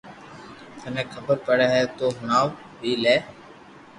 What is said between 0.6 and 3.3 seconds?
ٿني خبر پڙي ھي تو ھڻَو وي لي